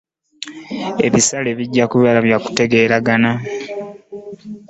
Ebisale 1.05 1.49
bijja 1.57 1.85
kuba 1.91 2.11
bya 2.25 2.37
kutegeeragana. 2.43 3.31